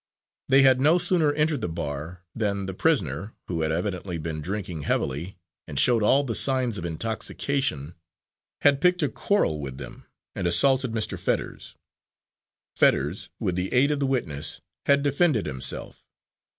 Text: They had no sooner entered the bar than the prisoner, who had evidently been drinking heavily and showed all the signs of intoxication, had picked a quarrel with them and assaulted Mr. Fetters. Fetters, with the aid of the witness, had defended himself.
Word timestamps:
They 0.49 0.63
had 0.63 0.81
no 0.81 0.97
sooner 0.97 1.31
entered 1.33 1.61
the 1.61 1.69
bar 1.69 2.23
than 2.33 2.65
the 2.65 2.73
prisoner, 2.73 3.35
who 3.47 3.61
had 3.61 3.71
evidently 3.71 4.17
been 4.17 4.41
drinking 4.41 4.81
heavily 4.81 5.37
and 5.67 5.77
showed 5.77 6.01
all 6.01 6.23
the 6.23 6.33
signs 6.33 6.79
of 6.79 6.85
intoxication, 6.85 7.93
had 8.61 8.81
picked 8.81 9.03
a 9.03 9.09
quarrel 9.09 9.59
with 9.59 9.77
them 9.77 10.07
and 10.33 10.47
assaulted 10.47 10.91
Mr. 10.93 11.19
Fetters. 11.19 11.75
Fetters, 12.75 13.29
with 13.39 13.55
the 13.55 13.71
aid 13.71 13.91
of 13.91 13.99
the 13.99 14.07
witness, 14.07 14.59
had 14.87 15.03
defended 15.03 15.45
himself. 15.45 16.03